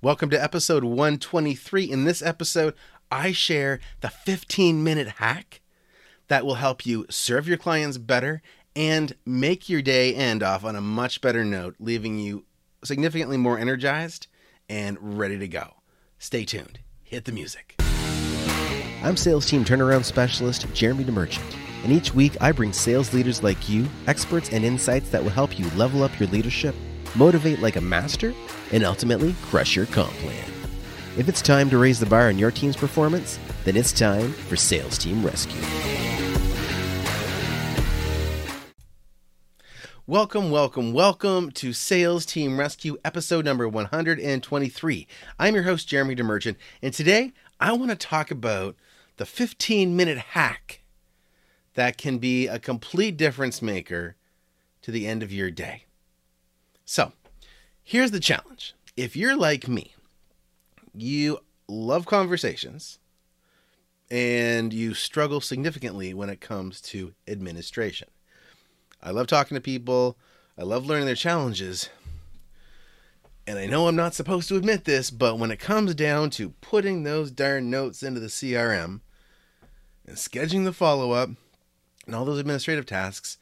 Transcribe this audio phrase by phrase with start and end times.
[0.00, 1.90] Welcome to episode 123.
[1.90, 2.74] In this episode,
[3.10, 5.60] I share the 15 minute hack
[6.28, 8.40] that will help you serve your clients better
[8.76, 12.44] and make your day end off on a much better note, leaving you
[12.84, 14.28] significantly more energized
[14.68, 15.74] and ready to go.
[16.20, 16.78] Stay tuned.
[17.02, 17.74] Hit the music.
[19.02, 23.68] I'm sales team turnaround specialist Jeremy DeMerchant, and each week I bring sales leaders like
[23.68, 26.76] you experts and insights that will help you level up your leadership,
[27.14, 28.34] motivate like a master,
[28.72, 30.50] and ultimately crush your comp plan.
[31.16, 34.56] If it's time to raise the bar on your team's performance, then it's time for
[34.56, 35.60] Sales Team Rescue.
[40.06, 45.06] Welcome, welcome, welcome to Sales Team Rescue, episode number 123.
[45.38, 48.74] I'm your host, Jeremy DeMerchant, and today I want to talk about
[49.18, 50.80] the 15 minute hack
[51.74, 54.16] that can be a complete difference maker
[54.80, 55.84] to the end of your day.
[56.90, 57.12] So,
[57.84, 58.74] here's the challenge.
[58.96, 59.94] If you're like me,
[60.94, 62.98] you love conversations
[64.10, 68.08] and you struggle significantly when it comes to administration.
[69.02, 70.16] I love talking to people.
[70.56, 71.90] I love learning their challenges.
[73.46, 76.54] And I know I'm not supposed to admit this, but when it comes down to
[76.62, 79.02] putting those darn notes into the CRM
[80.06, 81.28] and scheduling the follow up
[82.06, 83.36] and all those administrative tasks,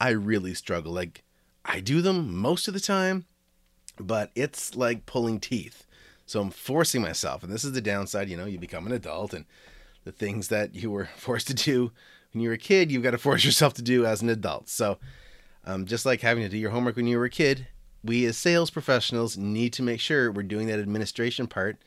[0.00, 0.94] I really struggle.
[0.94, 1.24] Like,
[1.66, 3.26] I do them most of the time,
[3.98, 5.86] but it's like pulling teeth.
[6.24, 7.42] So I'm forcing myself.
[7.42, 9.44] And this is the downside you know, you become an adult and
[10.04, 11.92] the things that you were forced to do
[12.32, 14.68] when you were a kid, you've got to force yourself to do as an adult.
[14.68, 14.98] So,
[15.64, 17.66] um, just like having to do your homework when you were a kid,
[18.04, 21.78] we as sales professionals need to make sure we're doing that administration part.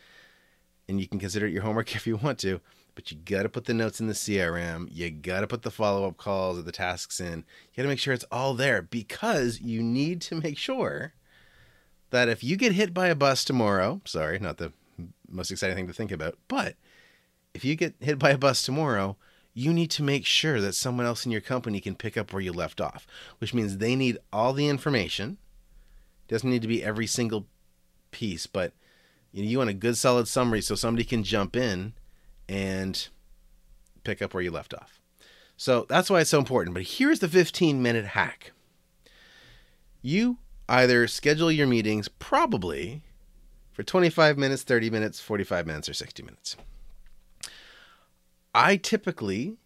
[0.88, 2.62] And you can consider it your homework if you want to,
[3.00, 4.90] but you got to put the notes in the CRM.
[4.92, 7.46] You got to put the follow up calls or the tasks in.
[7.72, 11.14] You got to make sure it's all there because you need to make sure
[12.10, 14.74] that if you get hit by a bus tomorrow, sorry, not the
[15.30, 16.76] most exciting thing to think about, but
[17.54, 19.16] if you get hit by a bus tomorrow,
[19.54, 22.42] you need to make sure that someone else in your company can pick up where
[22.42, 23.08] you left off,
[23.38, 25.38] which means they need all the information.
[26.28, 27.46] It doesn't need to be every single
[28.12, 28.74] piece, but
[29.32, 31.94] you, know, you want a good solid summary so somebody can jump in
[32.50, 33.08] and
[34.04, 35.00] pick up where you left off.
[35.56, 36.74] So that's why it's so important.
[36.74, 38.52] But here's the 15 minute hack.
[40.02, 43.04] You either schedule your meetings probably
[43.72, 46.56] for 25 minutes, 30 minutes, 45 minutes, or 60 minutes.
[48.56, 49.58] I typically,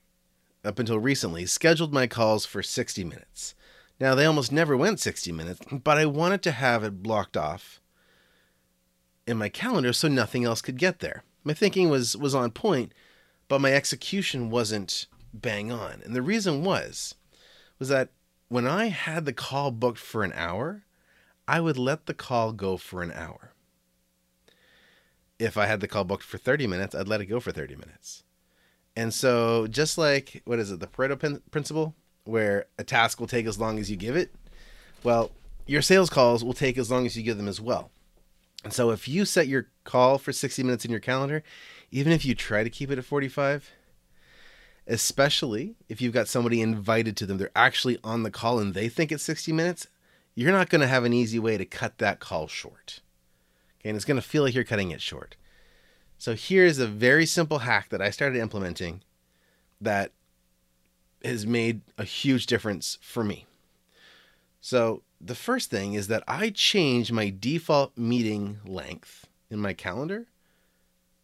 [0.66, 3.56] up until recently, scheduled my calls for 60 minutes.
[4.00, 7.80] Now, they almost never went 60 minutes, but I wanted to have it blocked off
[9.26, 11.24] in my calendar so nothing else could get there.
[11.44, 12.94] My thinking was was on point,
[13.48, 16.02] but my execution wasn't bang on.
[16.04, 17.16] And the reason was
[17.80, 18.10] was that
[18.48, 20.84] when I had the call booked for an hour,
[21.48, 23.54] I would let the call go for an hour.
[25.40, 27.76] If I had the call booked for 30 minutes, I'd let it go for 30
[27.76, 28.24] minutes.
[28.96, 33.48] And so, just like what is it, the Pareto principle, where a task will take
[33.48, 34.34] as long as you give it,
[35.04, 35.32] well,
[35.66, 37.92] your sales calls will take as long as you give them as well.
[38.64, 41.44] And so, if you set your call for 60 minutes in your calendar,
[41.92, 43.70] even if you try to keep it at 45,
[44.88, 48.90] especially if you've got somebody invited to them, they're actually on the call and they
[48.90, 49.88] think it's 60 minutes,
[50.36, 53.02] you're not going to have an easy way to cut that call short.
[53.80, 55.36] Okay, and it's going to feel like you're cutting it short.
[56.18, 59.02] So here's a very simple hack that I started implementing
[59.82, 60.12] that
[61.24, 63.46] has made a huge difference for me.
[64.62, 70.26] So the first thing is that I change my default meeting length in my calendar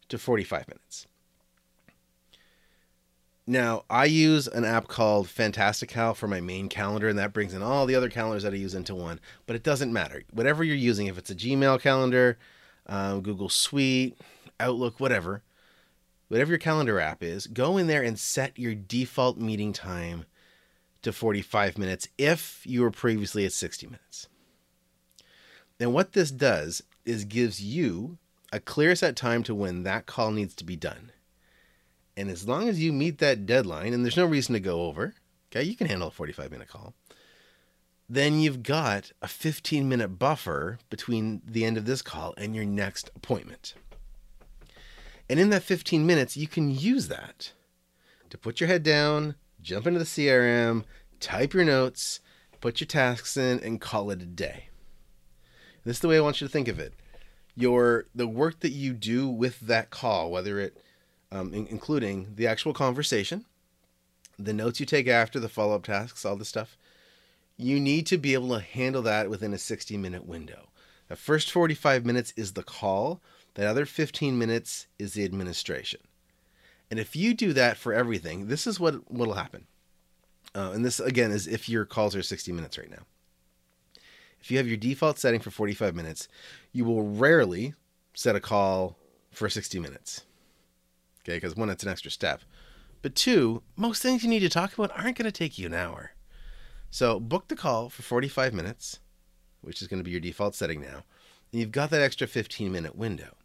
[0.07, 1.07] to 45 minutes.
[3.45, 7.63] Now, I use an app called Fantastical for my main calendar, and that brings in
[7.63, 9.19] all the other calendars that I use into one.
[9.47, 10.23] But it doesn't matter.
[10.31, 12.38] Whatever you're using, if it's a Gmail calendar,
[12.85, 14.19] um, Google Suite,
[14.59, 15.41] Outlook, whatever,
[16.27, 20.25] whatever your calendar app is, go in there and set your default meeting time
[21.01, 24.27] to 45 minutes if you were previously at 60 minutes.
[25.79, 28.17] And what this does is gives you
[28.51, 31.12] a clear set time to when that call needs to be done.
[32.18, 35.13] And as long as you meet that deadline, and there's no reason to go over,
[35.50, 36.94] okay, you can handle a 45 minute call,
[38.09, 42.65] then you've got a 15 minute buffer between the end of this call and your
[42.65, 43.75] next appointment.
[45.29, 47.53] And in that 15 minutes, you can use that
[48.31, 50.83] to put your head down, jump into the CRM,
[51.19, 52.19] type your notes,
[52.61, 54.69] put your tasks in, and call it a day.
[55.83, 56.94] This is the way I want you to think of it.
[57.56, 60.77] Your the work that you do with that call, whether it
[61.31, 63.45] um, in, including the actual conversation,
[64.38, 66.77] the notes you take after, the follow up tasks, all this stuff,
[67.57, 70.69] you need to be able to handle that within a 60 minute window.
[71.09, 73.21] The first 45 minutes is the call,
[73.55, 76.00] that other 15 minutes is the administration.
[76.89, 79.68] And if you do that for everything, this is what will happen.
[80.56, 83.06] Uh, and this, again, is if your calls are 60 minutes right now.
[84.41, 86.27] If you have your default setting for 45 minutes,
[86.71, 87.75] you will rarely
[88.13, 88.97] set a call
[89.31, 90.21] for 60 minutes.
[91.21, 92.41] Okay, because one, it's an extra step.
[93.01, 95.74] But two, most things you need to talk about aren't going to take you an
[95.74, 96.12] hour.
[96.89, 99.00] So book the call for 45 minutes,
[99.62, 101.03] which is going to be your default setting now.
[101.51, 103.36] And you've got that extra 15 minute window.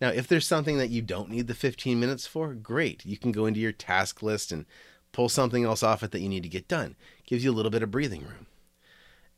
[0.00, 3.04] Now, if there's something that you don't need the 15 minutes for, great.
[3.04, 4.64] You can go into your task list and
[5.12, 6.94] pull something else off it that you need to get done.
[7.18, 8.46] It Gives you a little bit of breathing room.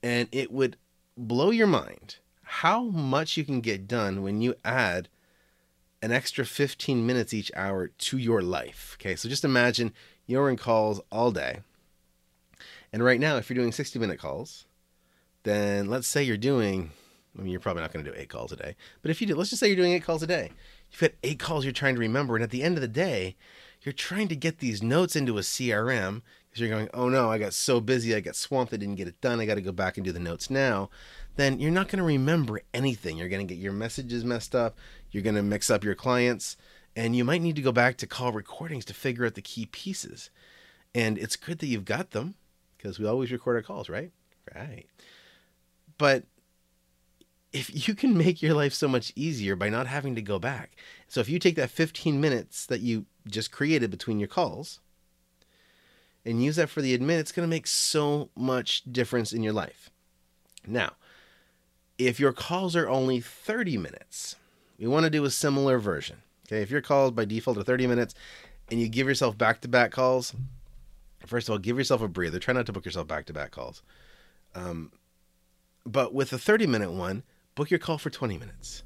[0.02, 0.76] And it would
[1.16, 5.08] blow your mind how much you can get done when you add
[6.02, 8.96] an extra 15 minutes each hour to your life.
[9.00, 9.92] Okay, so just imagine
[10.26, 11.60] you're in calls all day.
[12.92, 14.64] And right now, if you're doing 60 minute calls,
[15.44, 16.90] then let's say you're doing,
[17.38, 19.26] I mean, you're probably not going to do eight calls a day, but if you
[19.26, 20.50] do, let's just say you're doing eight calls a day.
[20.90, 22.34] You've got eight calls you're trying to remember.
[22.34, 23.36] And at the end of the day,
[23.82, 27.38] you're trying to get these notes into a CRM because you're going, oh no, I
[27.38, 29.72] got so busy, I got swamped, I didn't get it done, I got to go
[29.72, 30.90] back and do the notes now.
[31.36, 33.16] Then you're not going to remember anything.
[33.16, 34.76] You're going to get your messages messed up,
[35.10, 36.56] you're going to mix up your clients,
[36.96, 39.66] and you might need to go back to call recordings to figure out the key
[39.66, 40.30] pieces.
[40.92, 42.34] And it's good that you've got them
[42.76, 44.10] because we always record our calls, right?
[44.52, 44.86] Right.
[45.98, 46.24] But
[47.52, 50.72] if you can make your life so much easier by not having to go back.
[51.08, 54.80] So if you take that 15 minutes that you just created between your calls
[56.24, 59.52] and use that for the admin, it's going to make so much difference in your
[59.52, 59.90] life.
[60.66, 60.92] Now,
[61.98, 64.36] if your calls are only 30 minutes,
[64.78, 66.18] we want to do a similar version.
[66.46, 68.14] Okay, if your calls by default are 30 minutes
[68.70, 70.34] and you give yourself back to back calls,
[71.26, 72.38] first of all, give yourself a breather.
[72.38, 73.82] Try not to book yourself back to back calls.
[74.54, 74.92] Um,
[75.84, 77.22] but with a 30 minute one,
[77.54, 78.82] book your call for 20 minutes.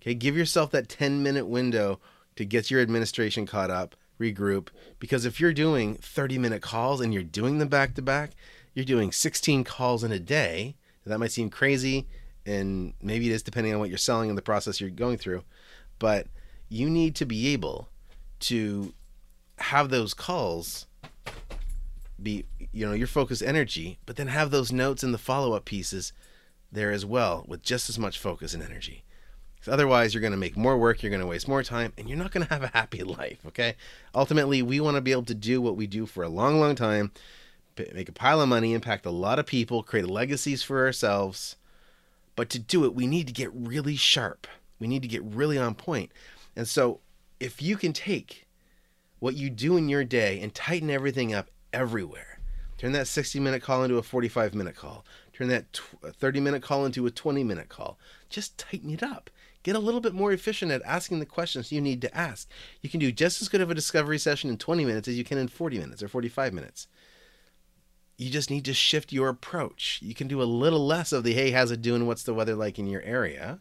[0.00, 2.00] Okay, give yourself that 10 minute window
[2.36, 4.68] to get your administration caught up, regroup.
[4.98, 8.32] Because if you're doing 30 minute calls and you're doing them back to back,
[8.74, 10.76] you're doing 16 calls in a day.
[11.04, 12.06] That might seem crazy,
[12.44, 15.42] and maybe it is depending on what you're selling and the process you're going through.
[15.98, 16.26] But
[16.68, 17.88] you need to be able
[18.40, 18.92] to
[19.56, 20.86] have those calls
[22.22, 26.12] be you know your focus energy but then have those notes and the follow-up pieces
[26.70, 29.04] there as well with just as much focus and energy
[29.56, 32.08] because otherwise you're going to make more work you're going to waste more time and
[32.08, 33.74] you're not going to have a happy life okay
[34.14, 36.74] ultimately we want to be able to do what we do for a long long
[36.74, 37.10] time
[37.94, 41.56] make a pile of money impact a lot of people create legacies for ourselves
[42.36, 44.46] but to do it we need to get really sharp
[44.80, 46.10] we need to get really on point.
[46.54, 47.00] and so
[47.40, 48.48] if you can take
[49.18, 52.38] what you do in your day and tighten everything up everywhere.
[52.76, 55.04] Turn that 60 minute call into a 45 minute call.
[55.38, 57.96] Turn that 30 minute call into a 20 minute call.
[58.28, 59.30] Just tighten it up.
[59.62, 62.50] Get a little bit more efficient at asking the questions you need to ask.
[62.82, 65.22] You can do just as good of a discovery session in 20 minutes as you
[65.22, 66.88] can in 40 minutes or 45 minutes.
[68.16, 70.00] You just need to shift your approach.
[70.02, 72.04] You can do a little less of the hey, how's it doing?
[72.08, 73.60] What's the weather like in your area?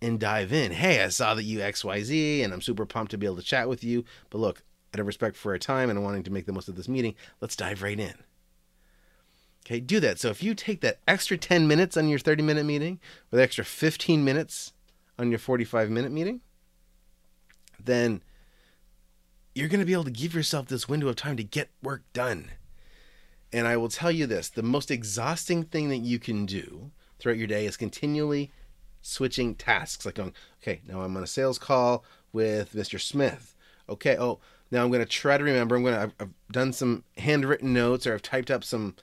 [0.00, 0.70] And dive in.
[0.70, 3.68] Hey, I saw that you XYZ and I'm super pumped to be able to chat
[3.68, 4.04] with you.
[4.30, 4.62] But look,
[4.94, 7.16] out of respect for our time and wanting to make the most of this meeting,
[7.40, 8.14] let's dive right in.
[9.64, 10.18] Okay, do that.
[10.18, 12.98] So if you take that extra 10 minutes on your 30 minute meeting,
[13.32, 14.72] or the extra 15 minutes
[15.18, 16.40] on your 45 minute meeting,
[17.82, 18.22] then
[19.54, 22.02] you're going to be able to give yourself this window of time to get work
[22.12, 22.50] done.
[23.52, 27.38] And I will tell you this the most exhausting thing that you can do throughout
[27.38, 28.50] your day is continually
[29.02, 30.06] switching tasks.
[30.06, 33.00] Like going, okay, now I'm on a sales call with Mr.
[33.00, 33.54] Smith.
[33.88, 35.76] Okay, oh, now I'm going to try to remember.
[35.76, 36.00] I'm going to.
[36.00, 38.94] I've, I've, done some handwritten notes, or I've typed up some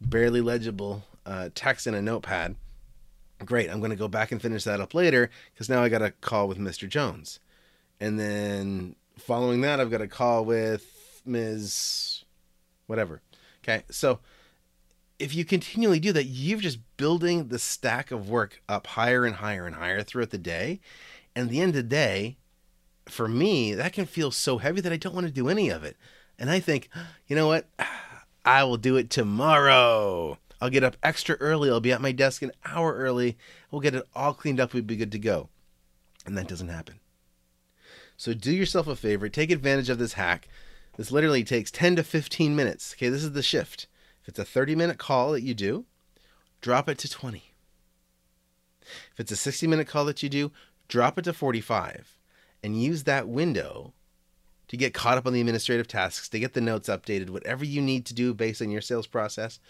[0.00, 2.56] barely legible uh, text in a notepad.
[3.44, 3.70] Great.
[3.70, 6.10] I'm going to go back and finish that up later because now I got a
[6.10, 6.88] call with Mr.
[6.88, 7.38] Jones,
[8.00, 12.24] and then following that, I've got a call with Ms.
[12.86, 13.20] Whatever.
[13.62, 14.20] Okay, so
[15.18, 19.36] if you continually do that, you're just building the stack of work up higher and
[19.36, 20.80] higher and higher throughout the day.
[21.34, 22.36] And the end of the day,
[23.06, 25.84] for me, that can feel so heavy that I don't want to do any of
[25.84, 25.96] it.
[26.38, 26.88] And I think,
[27.26, 27.68] you know what?
[28.46, 30.38] I will do it tomorrow.
[30.60, 31.68] I'll get up extra early.
[31.68, 33.36] I'll be at my desk an hour early.
[33.70, 34.72] We'll get it all cleaned up.
[34.72, 35.48] We'll be good to go.
[36.24, 37.00] And that doesn't happen.
[38.16, 39.28] So do yourself a favor.
[39.28, 40.48] Take advantage of this hack.
[40.96, 42.94] This literally takes 10 to 15 minutes.
[42.96, 43.86] Okay, this is the shift.
[44.22, 45.84] If it's a 30 minute call that you do,
[46.60, 47.52] drop it to 20.
[48.80, 50.52] If it's a 60 minute call that you do,
[50.88, 52.16] drop it to 45
[52.62, 53.92] and use that window
[54.68, 57.80] to get caught up on the administrative tasks, to get the notes updated, whatever you
[57.80, 59.60] need to do based on your sales process,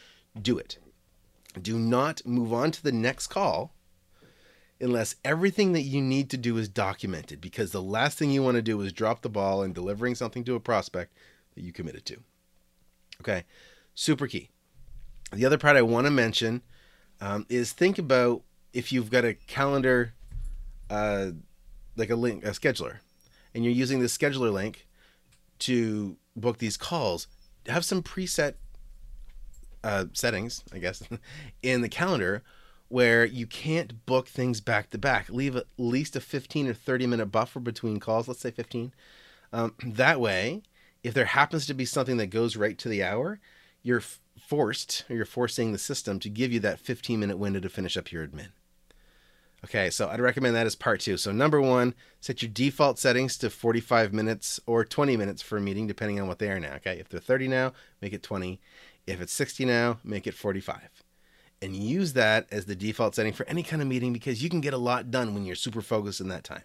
[0.40, 0.78] do it.
[1.60, 3.72] Do not move on to the next call
[4.80, 8.56] unless everything that you need to do is documented because the last thing you want
[8.56, 11.14] to do is drop the ball in delivering something to a prospect
[11.54, 12.18] that you committed to.
[13.20, 13.44] Okay,
[13.94, 14.50] super key.
[15.32, 16.62] The other part I want to mention
[17.20, 20.12] um, is think about if you've got a calendar,
[20.90, 21.28] uh,
[21.96, 22.98] like a link, a scheduler,
[23.56, 24.86] and you're using the scheduler link
[25.60, 27.26] to book these calls,
[27.66, 28.54] have some preset
[29.82, 31.02] uh, settings, I guess,
[31.62, 32.42] in the calendar
[32.88, 35.30] where you can't book things back to back.
[35.30, 38.92] Leave at least a 15 or 30 minute buffer between calls, let's say 15.
[39.54, 40.62] Um, that way,
[41.02, 43.40] if there happens to be something that goes right to the hour,
[43.82, 44.02] you're
[44.38, 47.96] forced, or you're forcing the system to give you that 15 minute window to finish
[47.96, 48.48] up your admin.
[49.66, 51.16] Okay, so I'd recommend that as part two.
[51.16, 55.60] So, number one, set your default settings to 45 minutes or 20 minutes for a
[55.60, 56.74] meeting, depending on what they are now.
[56.74, 58.60] Okay, if they're 30 now, make it 20.
[59.08, 61.02] If it's 60 now, make it 45
[61.62, 64.60] and use that as the default setting for any kind of meeting because you can
[64.60, 66.64] get a lot done when you're super focused in that time.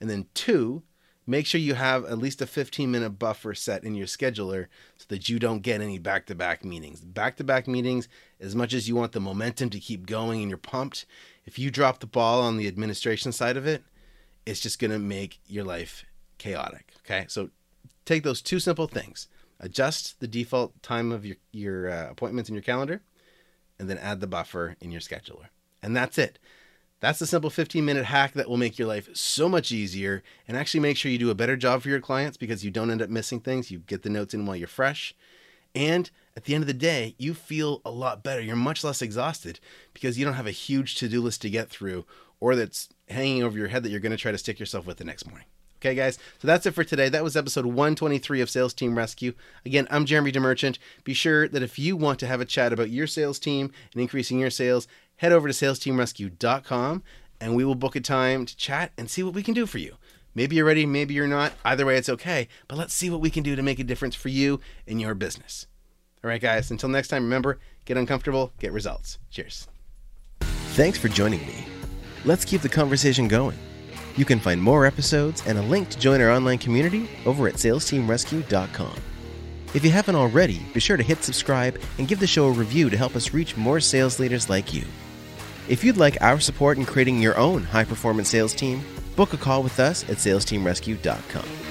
[0.00, 0.82] And then two,
[1.30, 4.66] make sure you have at least a 15 minute buffer set in your scheduler
[4.98, 7.00] so that you don't get any back to back meetings.
[7.00, 8.08] Back to back meetings,
[8.40, 11.06] as much as you want the momentum to keep going and you're pumped,
[11.46, 13.82] if you drop the ball on the administration side of it,
[14.44, 16.04] it's just going to make your life
[16.38, 16.92] chaotic.
[17.04, 17.26] Okay.
[17.28, 17.50] So
[18.04, 19.28] take those two simple things
[19.60, 23.02] adjust the default time of your, your uh, appointments in your calendar
[23.78, 25.46] and then add the buffer in your scheduler.
[25.82, 26.38] And that's it.
[27.00, 30.56] That's the simple 15 minute hack that will make your life so much easier and
[30.56, 33.00] actually make sure you do a better job for your clients because you don't end
[33.00, 33.70] up missing things.
[33.70, 35.14] You get the notes in while you're fresh.
[35.74, 38.40] And at the end of the day, you feel a lot better.
[38.40, 39.60] You're much less exhausted
[39.94, 42.04] because you don't have a huge to do list to get through
[42.38, 44.98] or that's hanging over your head that you're going to try to stick yourself with
[44.98, 45.46] the next morning.
[45.80, 46.18] Okay, guys.
[46.38, 47.08] So that's it for today.
[47.08, 49.32] That was episode 123 of Sales Team Rescue.
[49.64, 50.76] Again, I'm Jeremy DeMerchant.
[51.04, 54.02] Be sure that if you want to have a chat about your sales team and
[54.02, 54.86] increasing your sales,
[55.20, 57.02] head over to salesteamrescue.com
[57.42, 59.76] and we will book a time to chat and see what we can do for
[59.76, 59.96] you.
[60.34, 61.52] Maybe you're ready, maybe you're not.
[61.62, 62.48] Either way, it's okay.
[62.68, 65.14] But let's see what we can do to make a difference for you and your
[65.14, 65.66] business.
[66.24, 66.70] All right, guys.
[66.70, 69.18] Until next time, remember get uncomfortable, get results.
[69.30, 69.68] Cheers.
[70.72, 71.66] Thanks for joining me.
[72.24, 73.58] Let's keep the conversation going.
[74.16, 77.54] You can find more episodes and a link to join our online community over at
[77.54, 78.96] salesteamrescue.com.
[79.72, 82.88] If you haven't already, be sure to hit subscribe and give the show a review
[82.90, 84.84] to help us reach more sales leaders like you.
[85.68, 88.82] If you'd like our support in creating your own high performance sales team,
[89.16, 91.69] book a call with us at salesteamrescue.com.